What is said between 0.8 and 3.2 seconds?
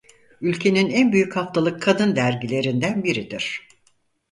en büyük haftalık kadın dergilerinden